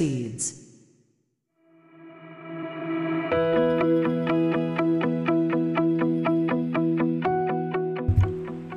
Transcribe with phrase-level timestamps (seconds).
[0.00, 0.54] proceeds.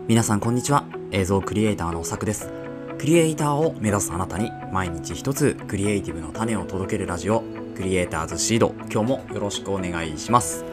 [0.08, 2.52] 皆さんこんにちは映像クリエイターのさくです。
[3.00, 7.42] クリエイターを目指すあなたに毎日一つクリエイティブの種を届けるラジオ
[7.76, 8.76] クリエイターズシード。
[8.92, 10.66] 今日もよろしくお願いします。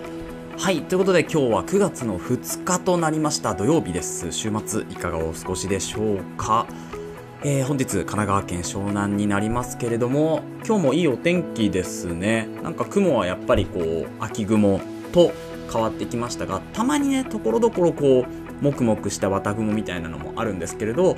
[0.59, 3.55] はいということで今日は9月の2日となりました。
[3.55, 4.33] 土曜日です。
[4.33, 6.67] 週末いかがお過ごしでしょうか？
[7.43, 12.47] えー、本日神奈川県湘南になりますけれども今日もいいお天気ですね。
[12.63, 14.79] なんか雲はやっぱりこう秋雲
[15.13, 15.33] と
[15.73, 18.27] 変わってきましたがたまにねところどころこ
[18.61, 21.17] うもくもくした綿雲みたいなのもあるんですけれど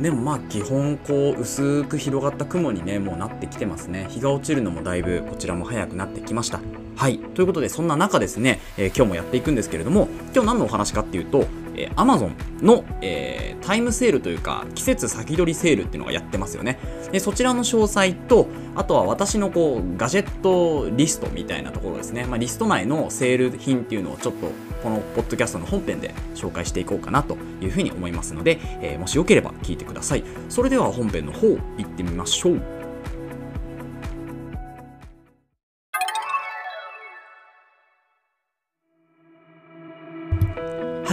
[0.00, 4.06] でもまあ基本こう薄く広がった雲にねもうなってきてますね。
[4.10, 6.60] 日が落ちるのもだいぶこちらも早くなってきました。
[6.94, 7.18] はい。
[7.18, 16.78] ということでそんな中ですね、えー、今日もやっていくんですけれども今日何のお話かっていうとえー、Amazon の、えー、タイムセールというか季節先取りセールっていうのがやってますよね。
[17.12, 24.48] でそちらの詳細とあとは私のこうガジェットリストみたいなところですね、まあ、リスト内のセール品っていうのをちょっと
[24.82, 30.24] このポッドキャストの本編で紹介していこうかなというふうに思いますので、えー、もしよければ聞いてください。
[30.48, 32.73] それでは本編の方行ってみましょう。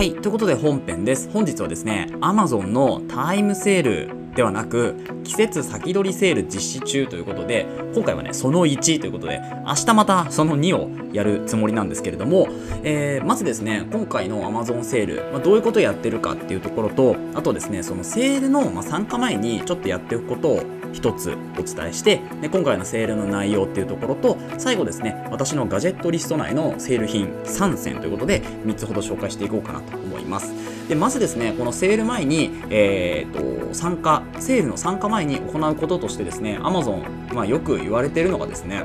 [0.02, 1.30] はい、ということで本編です。
[1.30, 12.48] 本日はですね、Amazon のタイムセールではなく、季節先取りセール実施中ということで、今回はね、その1ということで、明日またその2をやるつもりなんですけれども、
[12.84, 30.71] えー、まずですね、今回の Amazon セール、まあ、どういうことをやってるかっていうところと、あとですね、そのセールの、ま、参加前にちょっとやっておくことを一つお伝えしてで今回のセールの内容っていうところと最後ですね私のガジェットリスト内のセール品3選ということで3つほど紹介していこうかなと思います。
[30.92, 38.84] でまずですねこのセール前に、えーと、参加セールの参加前に行うこととしてですね Amazon、ま、よく言われているのがですね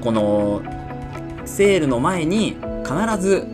[0.00, 0.60] この
[1.44, 3.46] セールの前に必ず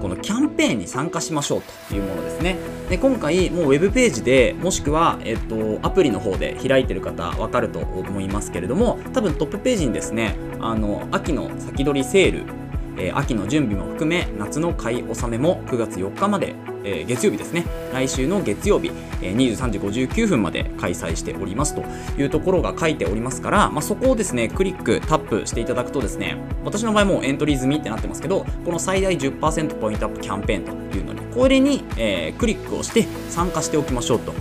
[0.00, 2.56] このキャンペーンに参加しましょうというものですね。
[2.88, 12.67] で今回もうウェブページでもしくは、えっと、アプリの方で開いてる方わかると思いますけれども多分トップページにですねあの秋の先取りセール
[12.98, 16.54] えー、秋の準備も含め夏の買い納めも9月4日まで
[16.84, 17.64] えー、月曜日ですね。
[17.92, 18.90] 来週の月曜日、
[19.22, 21.82] えー、23時59分まで開催しておりますと
[22.18, 34.32] いうところが書いておりますから、まあ、そこをですねクリックタップしていただくとですね私の場合もエントリー済みってなってますけどこの最大10%ポイントアップキャンペーンというのにこれに、えー、クリックをして参加しておきましょうと。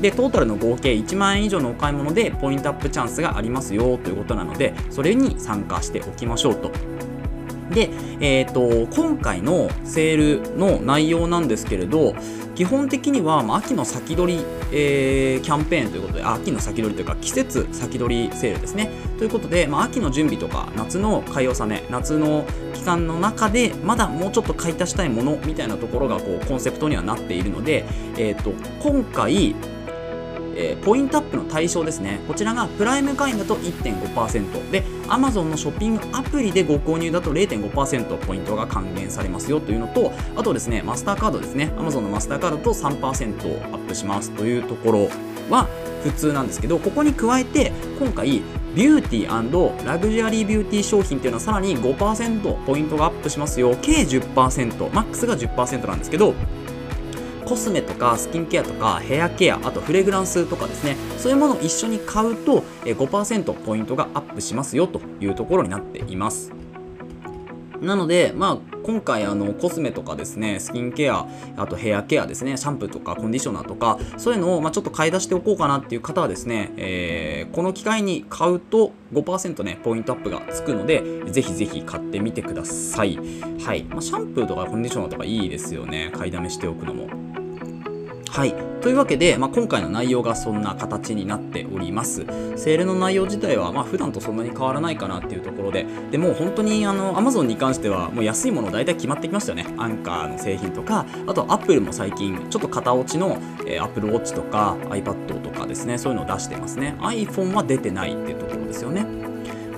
[0.00, 6.97] でトータルの合計1万円以上のお買い物でポイントアップチャンスがありますよということなのでそれに参加しておきましょうと。
[7.70, 7.90] で、
[8.20, 12.14] えーと、今回のセールの内容なんですけれど
[12.54, 18.90] 基本的には、まあ、秋の先取り、えー、キャンペーンということで秋の先取りというか季節先取りセールですね。
[19.16, 27.84] ということで、まあ、秋の準備とか夏の買い納め夏の期間の中でまだもうちょっと買い足したいものみたいなところがこうコンセプトにはなっているので、
[28.16, 28.52] えーと
[28.82, 29.54] 今回
[30.60, 32.20] えー、ポイントアップの対象ですね。
[32.26, 41.72] こちらがプライム会員だと1.5%で Amazon のショッピングアプリでご購入だと0.5%ポイントが還元されますよというのとあとですねマスターカードですね。
[41.76, 45.08] Amazon のマスターカードと3%アップしますというところ
[45.48, 45.68] は
[46.02, 48.42] 普通なんですけどここに加えて今回
[48.74, 53.76] ビューティーラグジュアリービューティー商品っていうのはさらに5%ポイントがアップしますよ。
[53.80, 56.34] 計10%マックスが10%なんですけど
[57.48, 60.96] コスメとかスキンケアとかヘアケアあとフレグランスとかですね。
[61.16, 66.52] そういうものを一緒に買うと5%ポイントがアップしますよというところになっています。
[67.80, 71.26] なので、まあ、今回あのコスメとかですねスキンケア
[71.56, 83.16] あとヘアケアですねシャンプーとかコンディショナーとかそういうのを、まあ、ちょっと買い出しておこうかなっていう方はですね、えー、この機会に買うと5%ねポイントアップがつくのでぜひぜひ買ってみてください。
[83.64, 86.10] はい、まあ、シャンプーとかコンディショナーとかいいですよね。
[86.12, 87.27] 買いだめしておくのも。
[88.38, 88.54] はい。
[88.80, 92.24] というわけで、まあ、今回の内容がそんな形になっております。
[92.54, 99.66] セールの内容自体は、まあ、普段とそんなに変わらないかなっていうところで、でも本当にあの Amazon に関しては、もう安いもの大体決まってきましたよね。
[99.76, 106.94] アンカーの製品とか、あと Apple も最近、ちょっと型落ちの、えー、Apple Watch とか iPad とかですね、そういうのを出してますね。
[107.00, 109.04] iPhone は出てないっていうところですよね。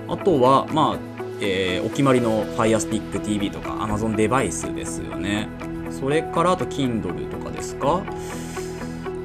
[0.07, 0.99] あとは、まあ、
[1.41, 5.49] えー、お決まりの Firestick TV とか Amazon デバイスですよね。
[5.91, 8.03] それからあと Kindle とかですか？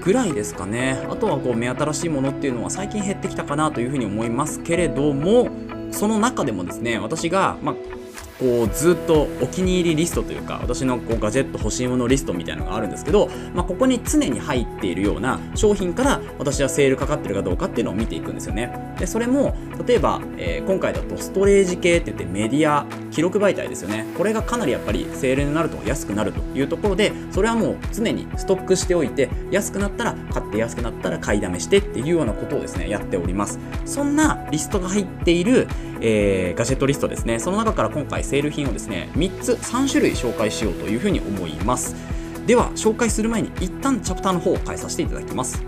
[0.05, 1.03] ぐらいですかね。
[1.09, 5.49] あとはこう目新しいものっていうのは最近減ってきたかなというふうに思いますけれども
[5.91, 7.75] その中でもですね私が、まあ、
[8.39, 18.95] こうずっとお気に入りリストというか私のこうガジェット欲しいものリストみたいなのがあるんですけど、まあ、ここに常に入っているような商品から私はセールかかってるかどうかっていうのを見ていくんですよね。
[18.99, 19.55] でそれも
[19.85, 24.05] 例えば、えー、今回だとストレージ系って言ってメディア記録媒体ですよね。
[24.17, 33.59] これがかなりやっぱりセールになると安くなるというところでそれはもう常にストックしておいて安くなったら買って安くなったら買いだめしてっていうようなことをですねやっております。
[33.85, 35.67] そんなリストが入っている、
[36.01, 37.39] えー、ガジェットリストですね。
[37.39, 41.95] その中から今回セール品をですね3つ3種類紹介しようというふうに思います。
[42.45, 45.63] では紹介する前に一旦チャプターの方を変えさせていただきます。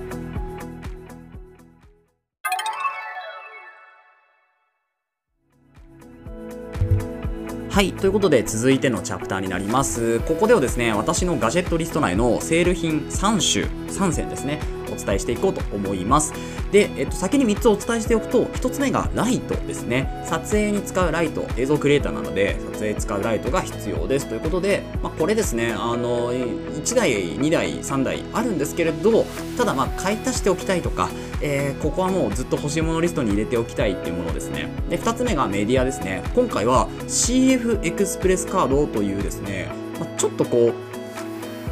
[7.77, 10.19] はい、ということで続いてのチャプターになります。
[10.21, 14.59] ここではですね、私のガジェットリスト内のセール品3種、3選ですね、
[14.97, 16.33] 伝えしていこうと思います。
[16.71, 20.23] で、えっと、先に3つお伝えしておくと、1つ目がライトですね。
[20.25, 29.25] 撮影に使うライト、映像クリエイターなので、撮影使うライトが必要ですということで、まあ、これですね、あの、1台、2台、3台あるんですけれど、
[29.57, 31.09] ただ、まあ、買い足しておきたいとか、
[31.41, 34.69] えー、ここはもうずっと欲しいものリストに入れておきたいっていうものですね。
[34.89, 36.23] で、2つ目がメディアですね。
[36.33, 40.86] 今回は CF エクスプレスカードというですね、ま、ちょっとこう、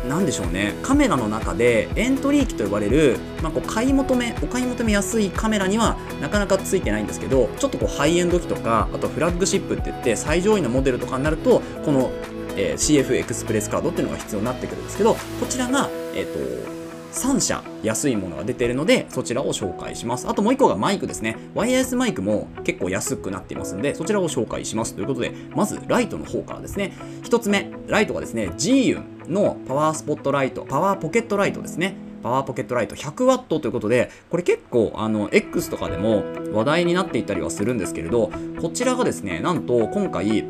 [0.07, 0.73] 何でしょうね。
[0.81, 12.11] カメラの中でエントリー機と呼ばれる、まあ、こう買い求めお買い求めやすいカメラにはなかなかついてないんですけどちょっとこうハイエンド機とかあとフラッグシップって言って最上位のモデルとかになるとこの、
[12.55, 15.19] えー、CF エクスプレスカードっていうのが必要になってくるんですけどこ
[15.49, 16.75] ちらが、えっ、ー、と
[17.15, 20.27] 3社安いものが出ているのでそちらを紹介します。
[20.27, 21.37] あともう1個がマイクですね。
[21.55, 26.93] ワイヤレスマイクも結構安くなっていますのでそちらを紹介しますということでまずライトの方からですね。
[27.23, 31.95] 1つ目ライトがですね G ユンのパワースポットライトパワーポケットライトですね。
[32.25, 36.23] パワーポケットライト 100W ということで、これ結構あの X とかでも
[36.53, 40.43] 話題になっていたりはするんですけれど、こちらがですね、なんと今回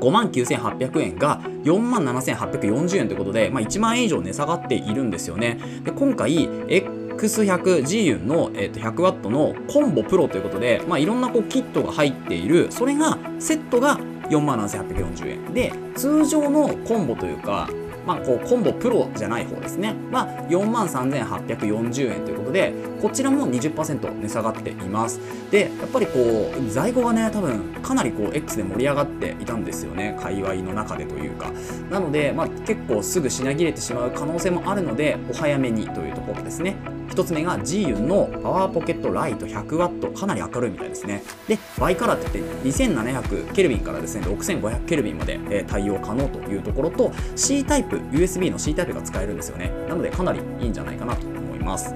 [0.00, 5.58] 5万9800円が4万7840円ということで、まあ、1万円以上値下がっているんですよね。
[5.84, 13.98] で今回 X100 ジーユンの、えー、と 100W のコンボプロということで、まあ、いろんなこうキットが入っているそれがセットが
[14.30, 17.68] 4万7840円で通常のコンボというか
[18.06, 19.94] まあ、こうコンボプロじゃない方ですね。
[20.12, 25.20] は4万3840円ということでこちらも20%値下がっています。
[25.50, 30.16] でやっぱりこう在庫がね多分かなりこう X で盛り上がっていたんですよね。
[30.20, 31.50] 界隈の中でというか。
[31.90, 36.76] なので、まあ、結構すぐ品切れてしまう可能性もあるのでお早めにというところですね。
[37.08, 41.22] 1つ目が G ユンのパワーポケットライト 100W かなり明るいみたいですね。
[41.48, 49.70] でバイカラーって言って2700ケルビンからですね6500ケルビンまで、え対応可能というところと C タイプ USB の C タイプが使えるんですよね。
[49.88, 51.94] なのでかなりいいんじゃないかなと思います。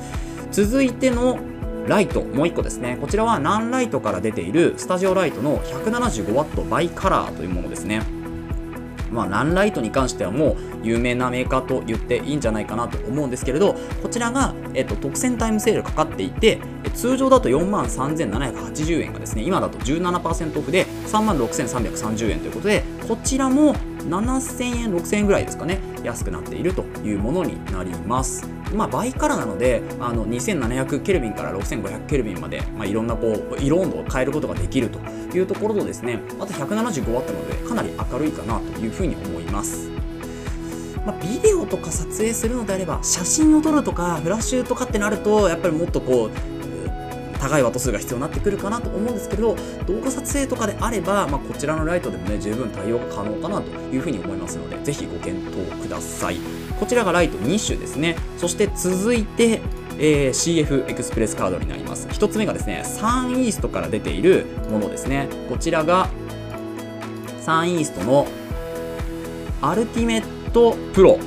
[0.50, 1.38] 続いての
[1.87, 2.99] ライトもう1個ですね。
[3.00, 8.02] こちらはナンライトから出ているスタジオライトの 175W バイカラーというものですね。
[9.10, 16.58] まあ、ナンライトに関してはもう有名なメーカーと言っていいんじゃないかなと思うんですけれどこちらが、えっと、特選タイムセールかかっていて
[16.94, 23.75] 通常だと4万3780円がですね今だと17%オフで3万6330円ということでこちらも
[24.05, 25.81] 7000円6000円ぐらいですかね。
[26.03, 28.47] 安くなっているというものになります。
[28.75, 34.99] まあ、倍からなのであの2700ケルビンから6500ケルビンまで、まあ、いろんなこう色温度を変えることができると
[35.35, 36.21] いうところとですね。
[36.39, 39.89] あと 175W なのでかなり明るいかなというふうに思います。
[41.06, 46.58] まあ、ビデオとか撮影するのであれば写真を撮るとかフラッシュとかってなるとやっぱりもっとこう
[47.38, 56.38] 高いワット数が必要になってくるかなと思うんですけど動画撮影とかであれば、まあ、こちらのライトでもね十分対応可能かなというふうに思いますのでぜひご検討ください。
[56.78, 58.16] こちらがライト2種ですね。
[58.37, 59.61] そして続いて
[60.00, 62.07] えー、CF エクスプレスカードになります。
[62.07, 65.28] 1つ目がですね SUNEAST から出ているものですね。
[65.49, 66.09] こちらが
[67.40, 68.28] サンイーストの
[69.61, 71.18] アルティメットプロ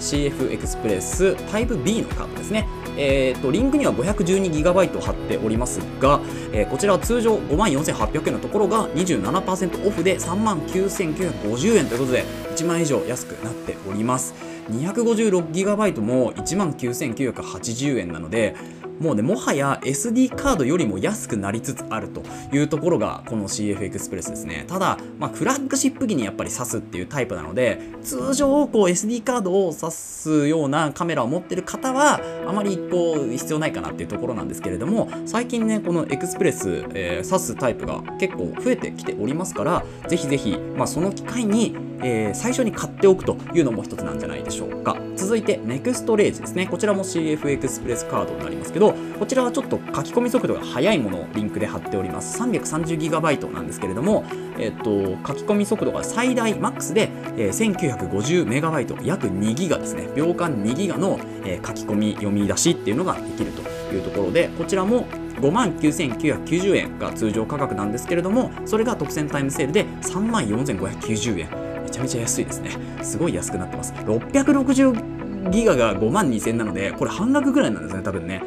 [0.00, 2.66] CF エクスプレスタイプ B のカードですね。
[2.98, 6.20] えーと、リンクには 512GB 貼っておりますが、
[6.52, 12.24] えー、こちらは通常54,800円のところが27%オフで39,950円ということで
[12.56, 14.34] 1万円以上安くなっております。
[14.68, 18.54] 256GB も19,980円なので
[19.00, 24.64] もうねもはや SD カードよりも安くなりつつあるというところがこの CF エクスプレスですね。
[24.66, 44.96] ただ、まあ、フラッグシップ機にやっぱり挿すっていうタイプなので通常こう SD カードを挿すようなカメラを持ってる方はあまりこう必要ないかなっていうところなんですけれども最近ねこのエクスプレス、えー、挿すタイプが結構増えてきておりますからぜひぜひ、まあ、その機会にえー、最初に買っておくというのも一つなんじゃないでしょうか。
[45.16, 46.66] 続いてネクストレージですね。
[46.66, 52.40] こちらも CF エクスプレスカードになりますけどこちらはちょっと書き込み速度が速いものをリンクで貼っております。
[52.40, 54.24] 330GB なんですけれども、
[54.58, 60.08] えっと、書き込み速度が最大マックスで、えー、1950MB 約2ギガですね。
[60.14, 63.62] 秒間2ギガの、えー、書き込み読み出しっていうのができると
[63.94, 65.06] いうところでこちらも
[65.40, 71.67] 5万9990円が通常価格なんですけれどもそれが特選タイムセールで3万4590円。
[71.98, 72.70] ちゃめちゃ安いですね。
[73.02, 73.92] すごい安くなってます。
[73.92, 78.42] 660ギガが5万2000なのでこれ半額ぐらいなんですね多分ね。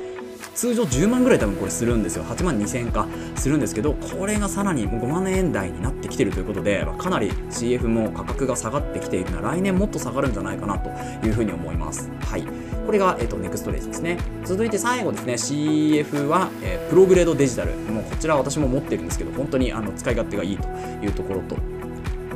[0.53, 2.23] 通常10万ぐらい多分これするんですよ。
[2.23, 3.07] 8万2000か。
[3.35, 10.89] するんですけどこれがさらに5万円台になってきてるということでかなり CF も価格が下がってきているのは来年もっと下がるんじゃないかなと
[11.25, 12.09] いうふうに思います。
[12.21, 12.43] はい。
[12.85, 14.17] これが、えーと、ネクストレージですね。
[14.43, 15.33] 続いて最後ですね。
[15.33, 17.73] CF は、えー、プログレードデジタル。
[17.75, 20.67] もうこちら私も持ってるんですけど本当にあの使い勝手がいいと
[21.03, 21.55] いうところと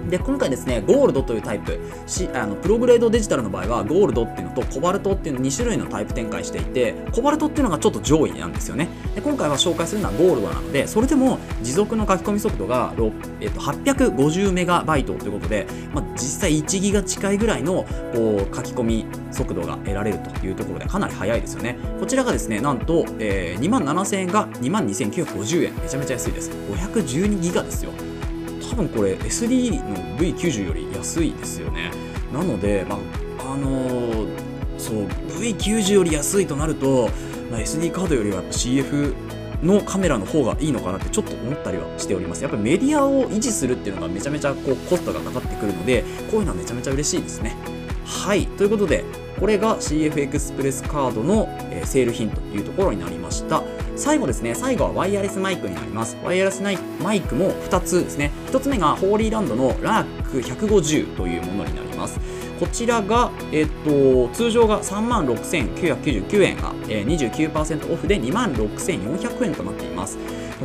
[0.10, 1.80] で今回ですねゴールドというタイプ。
[2.06, 8.90] しあのプログレードデジタルの場合はゴールドっていうのとコバルトっていうの2種類のタイプ展開していてコバルトっていうのがちょっと上位なんですよね。
[9.16, 12.94] で今回は紹介するのはゴールドなのでそれでも持続の書き込み速度が、
[13.40, 21.78] えっと、850メガバイトということで、まあ、実際1ギガ近いぐらいのこう書き込み速度が得られるというところでかなり速いですよね。
[22.00, 25.76] こちらがですねなんと、えー、2万7000円が2万2950円。
[25.76, 26.52] めちゃめちゃ安いです。
[26.52, 27.92] 512ギガですよ。
[28.70, 31.92] 多分これ SD の V90 より安いですよね。
[32.34, 34.28] なので、まあ、あのー、
[34.78, 35.06] そう
[35.40, 37.10] V90 より安いとなると、
[37.52, 39.16] まあ、SD カードよりはやっぱ CF
[39.64, 42.44] のカメラの方がいいのかなってちょっと思ったりはしております。
[42.44, 47.56] やっぱりメディアを維持するっていうのがめちゃめちゃこうコストがかかってくるのでこういうのはめちゃめちゃ嬉しいですね。
[48.06, 48.48] はい。
[48.48, 49.04] ということで
[49.40, 53.64] これが CF エクスプレスカードの、えー、セール品というところになりました。
[53.96, 56.18] 最後ですね最後はワイヤレスマイクになります。
[56.24, 58.32] ワイヤレスマイクも2つですね。
[58.52, 62.20] 1つ目がホーリーランドのラーク150というものになります。
[62.60, 67.06] こちらが、えっと、通常が3万6999円が、えー、
[67.52, 70.18] 29%オフで2万6400円となっています。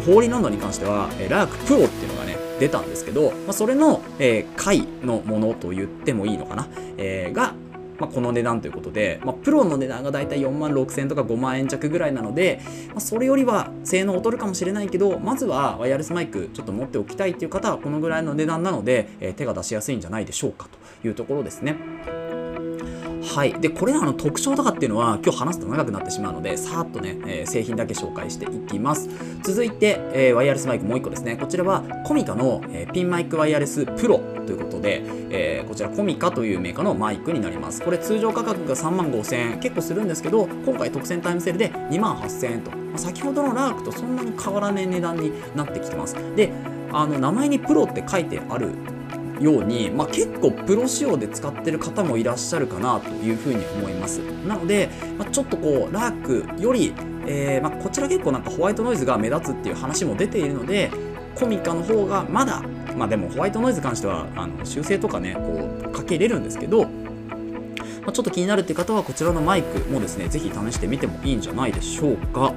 [0.07, 7.55] ホーリーランドに関しては、えー、ラークプロっていうのがね出たんですけど、まあ、それの、えー、回のものと言ってもいいのかな、えー、が
[8.01, 20.69] まあ、この値段ということで、まあ、プロの値段がだいたい4万6000とか5万円弱ぐらいなので、まあ、それよりは性能劣るかもしれないけどまずはワイヤレスマイクちょっと持っておきたいっていう方はこのぐらいの値段なので、えー、手が出しやすいんじゃないでしょうか
[21.03, 21.77] というところですね。
[23.23, 23.53] はい。
[23.61, 29.09] で、これらの特徴とかっていうのは今日話すと長くなってしまうので、さーっとね、えー、製品だけ紹介していきます。
[29.43, 31.37] 続いて、えー、ワイヤレスマイクもう1個ですね。
[31.37, 37.83] こちらは COMICA の、えー、ピンマイクワイヤレスプロということで、えこちらコミカというメーカーのマイクになります。
[37.83, 46.15] これ通常価格が3万5000円結構するんですけど、今回特選タイムセールで2万8000円と、まあ、先ほどのラークとそんなに変わらない値段になってきてます。
[46.37, 46.53] で、
[46.93, 48.73] あの名前にプロって書いてある
[49.41, 56.93] ように、まあ、結構プロ仕様で使ってる方もいらっしゃるかなというふうに思いますなので、まあ、ちょっとこうラークより、
[57.27, 60.91] えー、まあ、こちら結構なんかホワイトノイズが目立つっていう話も出ているので
[61.35, 62.63] コミカの方がまだ
[63.01, 66.87] まあでもホワイトノイズに関してはあの修正とかねこうかけれるんですけど
[68.01, 72.55] まあ、ちょっと気になるって方はこちらのマイクもですねぜひ試してみてもいいんじゃないでしょうか。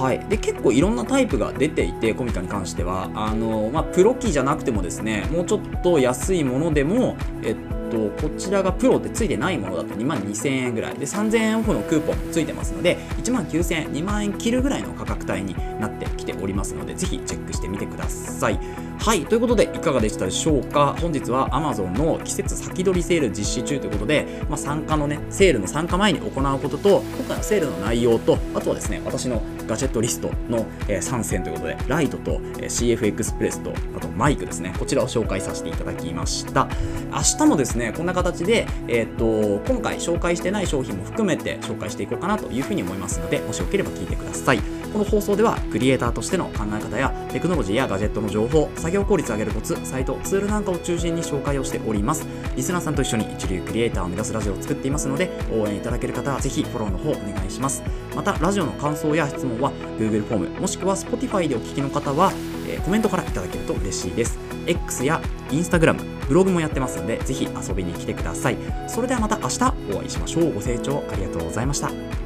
[0.00, 3.10] はい、で結構いろんなタイプが出ていてコミカに関しては。
[3.14, 7.56] あの、まあ、プロ機じゃなくてもですねもうちょっと安いものでも、えっ
[7.90, 10.94] と、こちらがプロってついてないものだと2万2000円ぐらい。
[10.94, 18.60] で3000円オフのクーポンもついてますので1万9000円2万円切るぐらいの価格帯になってきておりますのでぜひチェックしてみてください。
[19.02, 20.96] はいということでいかがでしたでしょうか？
[21.00, 26.30] 本日は Amazon の季節先取りセール実施中ということで、まあ、参加のねセールの参加前に行う
[26.60, 36.68] ことと今回のセールの内容とあとはですね私のガジェットリストの、え3選ということでライトと、え CF エクスプレスとあとマイクですねこちらを紹介させていただきました。
[37.10, 44.81] 明日もですねこんな形で、えー、っと今回紹介してない商品も含めて紹介していこうかなというふうに思いますのでもしよければ聞いてください。
[44.92, 52.26] この放送ではクリエイターとしての考え方やテクノロジーやガジェットの情報作業効率を上げるコツサイトツールなんかを中心に紹介をしております。
[52.54, 57.82] リスナーさんと一緒に一流クリエイターを目指すラジオを作っていますので応援いただける方はぜひフォローの方お願いします。
[58.14, 62.32] またラジオの感想や質問は Google フォームもしくは Spotify でお聞きの方は、
[62.68, 64.38] えー、コメントからいただけると嬉しいです。
[64.66, 68.58] X や Instagram ブログもやってますのでぜひ遊びに来てください。
[68.88, 70.52] それではまた明日お会いしましょう。
[70.52, 72.21] ご清聴ありがとうございました。